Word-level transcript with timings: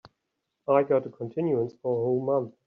I 0.67 0.81
got 0.81 1.05
a 1.05 1.11
continuance 1.11 1.75
for 1.79 1.91
a 1.93 2.03
whole 2.03 2.25
month. 2.25 2.55